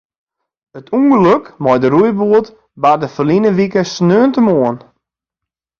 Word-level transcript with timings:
It 0.77 0.87
ûngelok 0.97 1.43
mei 1.63 1.77
de 1.81 1.87
roeiboat 1.93 2.47
barde 2.81 3.07
ferline 3.15 3.49
wike 3.57 3.81
sneontemoarn. 3.85 4.77